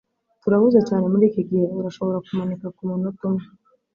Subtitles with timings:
[0.41, 1.65] Turahuze cyane muriki gihe.
[1.79, 3.43] Urashobora kumanika kumunota umwe?